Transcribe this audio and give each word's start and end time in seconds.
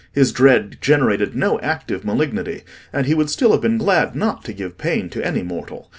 His 0.11 0.31
dread 0.31 0.77
generated 0.81 1.35
no 1.35 1.59
active 1.59 2.03
malignity, 2.03 2.63
and 2.91 3.05
he 3.05 3.13
would 3.13 3.29
still 3.29 3.51
have 3.51 3.61
been 3.61 3.77
glad 3.77 4.15
not 4.15 4.43
to 4.45 4.51
give 4.53 4.79
pain 4.79 5.09
to 5.11 5.23
any 5.23 5.43
mortal. 5.43 5.89